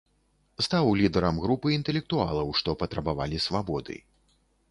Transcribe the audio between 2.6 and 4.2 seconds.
што патрабавалі свабоды.